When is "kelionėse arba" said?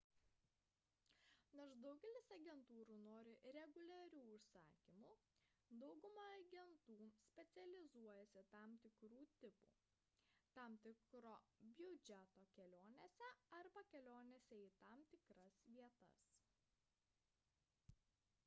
12.59-13.85